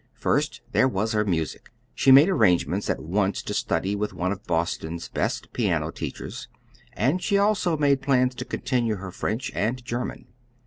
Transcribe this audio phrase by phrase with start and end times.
[0.15, 1.71] First there was her music.
[1.93, 6.47] She made arrangements at once to study with one of Boston's best piano teachers,
[6.93, 10.25] and she also made plans to continue her French and German.